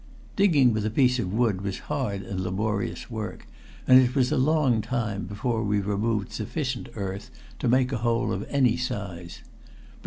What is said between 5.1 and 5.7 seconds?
before